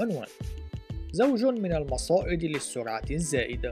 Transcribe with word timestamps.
عنوان. 0.00 0.28
زوج 1.12 1.44
من 1.44 1.72
المصائد 1.72 2.44
للسرعة 2.44 3.04
الزائدة. 3.10 3.70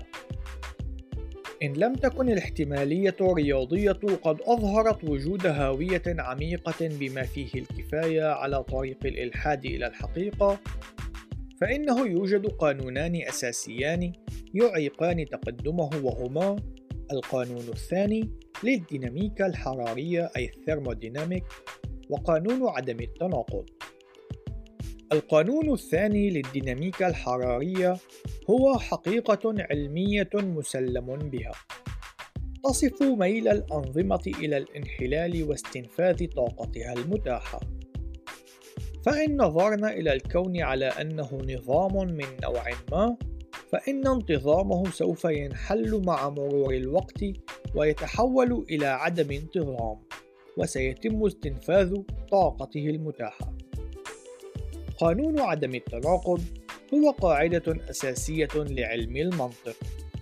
إن 1.62 1.72
لم 1.72 1.95
تكن 1.95 2.29
الاحتمالية 2.29 3.16
الرياضية 3.20 3.93
قد 4.22 4.40
أظهرت 4.40 5.04
وجود 5.04 5.46
هاوية 5.46 6.02
عميقة 6.06 6.88
بما 6.88 7.23
فيه 7.23 7.50
الكفاية 7.55 8.24
على 8.24 8.62
طريق 8.62 8.98
الإلحاد 9.05 9.64
إلى 9.64 9.87
الحقيقة 9.87 10.59
فإنه 11.60 12.06
يوجد 12.06 12.46
قانونان 12.46 13.22
أساسيان 13.29 14.12
يعيقان 14.54 15.25
تقدمه 15.25 15.91
وهما 16.02 16.56
القانون 17.12 17.68
الثاني 17.68 18.30
للديناميكا 18.64 19.46
الحرارية 19.46 20.30
أي 20.36 20.45
الثيرموديناميك 20.45 21.45
وقانون 22.11 22.69
عدم 22.69 23.00
التناقض. 23.00 23.64
القانون 25.14 25.73
الثاني 25.73 26.30
للديناميكا 26.30 27.09
الحرارية 27.09 27.96
هو 28.50 28.78
حقيقة 28.78 29.55
علمية 29.70 30.30
مسلم 30.34 31.06
بها. 31.16 31.52
تصف 32.64 33.02
ميل 33.02 33.48
الأنظمة 33.48 34.22
إلى 34.27 34.56
الانحلال 34.56 35.42
واستنفاذ 35.42 36.27
طاقتها 36.27 36.92
المتاحة. 36.92 37.60
فإن 39.06 39.36
نظرنا 39.36 39.92
إلى 39.92 40.12
الكون 40.12 40.60
على 40.60 40.86
أنه 40.86 41.38
نظام 41.48 41.96
من 41.96 42.27
نوع 42.42 42.64
ما 42.92 43.16
فإن 43.72 44.06
انتظامه 44.06 44.91
سوف 44.91 45.24
ينحل 45.24 46.02
مع 46.06 46.28
مرور 46.28 46.74
الوقت 46.74 47.24
ويتحول 47.74 48.64
إلى 48.70 48.86
عدم 48.86 49.30
انتظام 49.30 49.96
وسيتم 50.56 51.27
استنفاذ 51.27 51.94
طاقته 52.30 52.86
المتاحة. 52.86 53.63
قانون 54.98 55.41
عدم 55.41 55.75
التناقض 55.75 56.42
هو 56.95 57.11
قاعدة 57.11 57.91
أساسية 57.91 58.48
لعلم 58.55 59.17
المنطق. 59.17 59.77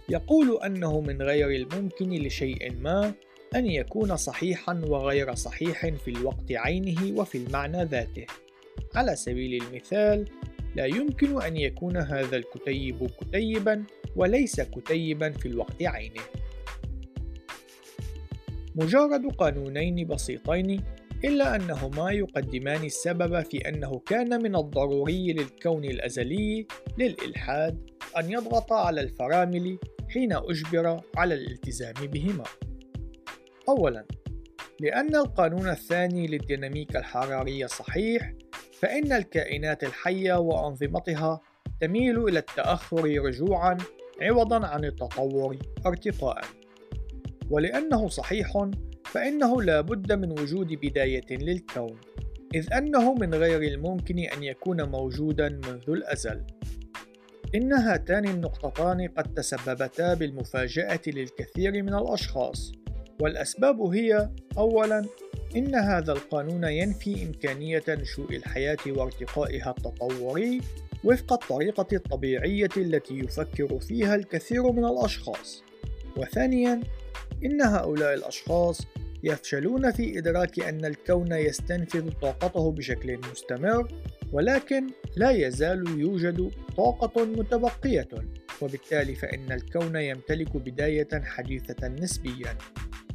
يقول 0.09 0.63
أنه 0.63 1.01
من 1.01 1.23
غير 1.23 1.51
الممكن 1.51 2.11
لشيء 2.11 2.73
ما 2.81 3.13
أن 3.55 3.67
يكون 3.67 4.17
صحيحا 4.17 4.83
وغير 4.85 5.35
صحيح 5.35 5.87
في 5.87 6.11
الوقت 6.11 6.53
عينه 6.53 7.21
وفي 7.21 7.39
المعنى 7.39 7.85
ذاته. 7.85 8.27
على 8.95 9.17
سبيل 9.17 9.63
المثال 9.63 10.29
لا 10.77 10.87
يمكن 10.87 11.43
أن 11.43 11.57
يكون 11.57 11.97
هذا 11.97 12.37
الكتيب 12.37 13.11
كتيبا 13.21 13.85
وليس 14.17 14.61
كتيبا 14.61 15.31
في 15.31 15.47
الوقت 15.47 15.83
عينه. 15.83 16.23
مجرد 18.75 19.27
قانونين 19.39 20.07
بسيطين 20.07 20.85
إلا 21.25 21.57
أنهما 21.57 22.11
يقدمان 22.11 22.85
السبب 22.85 23.41
في 23.41 23.69
أنه 23.69 23.99
كان 24.07 24.43
من 24.43 24.57
الضروري 24.57 25.33
للكون 25.33 25.85
الأزلي 25.85 26.67
للإلحاد 26.99 27.91
أن 28.19 28.31
يضغط 28.31 28.73
على 28.73 29.01
الفرامل 29.01 29.79
حين 30.11 30.33
أجبر 30.33 31.01
على 31.17 31.35
الالتزام 31.35 31.95
بهما. 31.95 32.45
أولاً، 33.69 34.07
لأن 34.81 35.17
القانون 35.17 35.69
الثاني 35.69 36.27
للديناميكا 36.27 36.99
الحرارية 36.99 37.67
صحيح، 37.67 38.33
فإن 38.81 39.13
الكائنات 39.13 39.85
الحية 39.85 40.39
وأنظمتها 40.39 41.41
تميل 41.81 42.29
إلى 42.29 42.39
التأخر 42.39 43.05
رجوعًا 43.05 43.79
عوضًا 44.21 44.67
عن 44.67 44.85
التطور 44.85 45.59
ارتقاءً. 45.87 46.45
ولأنه 47.51 48.09
صحيح 48.09 48.69
فإنه 49.13 49.63
لا 49.63 49.81
بد 49.81 50.13
من 50.13 50.31
وجود 50.41 50.69
بداية 50.69 51.27
للكون 51.31 52.01
إذ 52.55 52.73
أنه 52.73 53.15
من 53.15 53.35
غير 53.35 53.63
الممكن 53.63 54.19
أن 54.19 54.43
يكون 54.43 54.83
موجودا 54.83 55.49
منذ 55.49 55.85
الأزل. 55.89 56.45
إن 57.55 57.73
هاتان 57.73 58.29
النقطتان 58.29 59.09
قد 59.09 59.35
تسببتا 59.35 60.15
بالمفاجأة 60.15 61.01
للكثير 61.07 61.83
من 61.83 61.95
الأشخاص 61.95 62.73
والأسباب 63.21 63.81
هي 63.81 64.31
أولاً 64.59 65.05
إن 65.57 65.75
هذا 65.75 66.13
القانون 66.13 66.65
ينفي 66.65 67.23
إمكانية 67.23 67.85
نشوء 67.89 68.37
الحياة 68.37 68.79
وارتقائها 68.87 69.71
التطوري 69.71 70.61
وفق 71.05 71.33
الطريقة 71.33 71.87
الطبيعية 71.93 72.71
التي 72.77 73.19
يفكر 73.19 73.79
فيها 73.79 74.15
الكثير 74.15 74.73
من 74.73 74.85
الأشخاص. 74.85 75.63
وثانياً 76.17 76.81
إن 77.45 77.63
هؤلاء 77.63 78.15
الأشخاص 78.15 78.81
يفشلون 79.23 79.91
في 79.91 80.19
إدراك 80.19 80.61
أن 80.61 80.85
الكون 80.85 81.33
يستنفذ 81.33 82.11
طاقته 82.11 82.73
بشكل 82.73 83.19
مستمر 83.31 83.89
ولكن 84.33 84.87
لا 85.17 85.31
يزال 85.31 86.01
يوجد 86.01 86.51
طاقة 86.77 87.25
متبقية 87.25 88.09
وبالتالي 88.63 89.15
فإن 89.15 89.53
الكون 89.53 89.97
يمتلك 89.97 90.57
بداية 90.57 91.09
حديثة 91.13 91.89
نسبيا. 91.89 92.59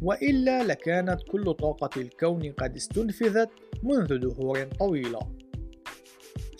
وإلا 0.01 0.63
لكانت 0.63 1.19
كل 1.31 1.53
طاقة 1.53 2.01
الكون 2.01 2.51
قد 2.51 2.75
استنفذت 2.75 3.49
منذ 3.83 4.17
دهور 4.17 4.63
طويلة. 4.63 5.19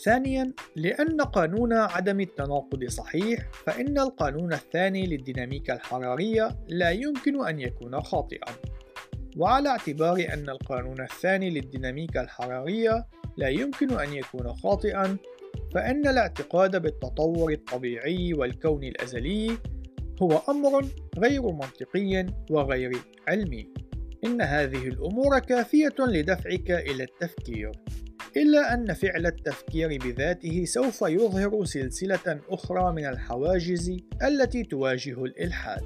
ثانيا 0.04 0.54
لأن 0.76 1.22
قانون 1.22 1.74
عدم 1.74 2.20
التناقض 2.20 2.86
صحيح 2.86 3.50
فإن 3.66 4.00
القانون 4.00 4.54
الثاني 4.54 5.08
للديناميكا 5.08 5.74
الحرارية 5.74 6.50
لا 6.68 6.92
يمكن 6.92 7.48
أن 7.48 7.60
يكون 7.60 8.02
خاطئا. 8.02 8.54
وعلى 9.38 9.70
اعتبار 9.70 10.28
أن 10.34 10.50
القانون 10.50 11.02
الثاني 11.02 11.50
للديناميكا 11.50 12.22
الحرارية 12.22 13.06
لا 13.38 13.48
يمكن 13.48 14.00
أن 14.00 14.14
يكون 14.14 14.54
خاطئا 14.54 15.18
فإن 15.74 16.08
الاعتقاد 16.08 16.82
بالتطور 16.82 17.52
الطبيعي 17.52 18.34
والكون 18.34 18.84
الأزلي 18.84 19.58
هو 20.22 20.42
أمر 20.50 20.86
غير 21.18 21.42
منطقي 21.42 22.26
وغير 22.52 22.92
علمي. 23.28 23.68
إن 24.26 24.42
هذه 24.42 24.88
الأمور 24.88 25.40
كافية 25.40 25.96
لدفعك 26.00 26.72
إلى 26.72 27.04
التفكير 27.04 27.72
إلا 28.38 28.74
أن 28.74 28.94
فعل 28.94 29.26
التفكير 29.26 29.98
بذاته 29.98 30.66
سوف 30.66 31.02
يظهر 31.02 31.66
سلسلة 31.66 32.40
أخرى 32.50 32.94
من 32.94 33.06
الحواجز 33.06 33.98
التي 34.24 34.64
تواجه 34.64 35.24
الإلحاد. 35.24 35.84